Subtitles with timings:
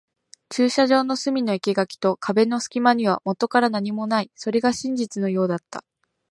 [0.49, 4.31] 駐車場の隅の生垣と壁の隙間にはもとから何もない。
[4.33, 5.85] それが事実のようだった。